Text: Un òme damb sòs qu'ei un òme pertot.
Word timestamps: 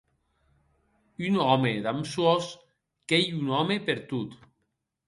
Un 1.27 1.37
òme 1.45 1.75
damb 1.85 2.09
sòs 2.15 2.49
qu'ei 3.07 3.31
un 3.39 3.47
òme 3.61 3.75
pertot. 3.87 4.29